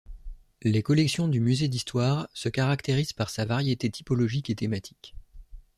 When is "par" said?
3.13-3.29